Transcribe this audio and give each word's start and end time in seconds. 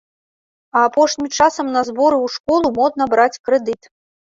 А 0.77 0.85
апошнім 0.87 1.29
часам 1.37 1.71
на 1.77 1.85
зборы 1.93 2.17
ў 2.25 2.37
школу 2.39 2.67
модна 2.83 3.03
браць 3.17 3.33
крэдыт. 3.45 3.97